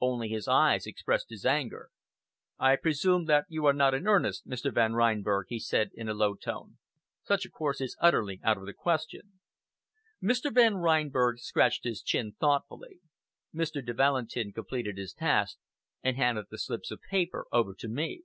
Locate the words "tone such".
6.34-7.44